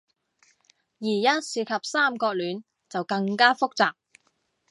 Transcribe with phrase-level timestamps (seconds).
[0.97, 3.93] 而一涉及三角戀，就更加複雜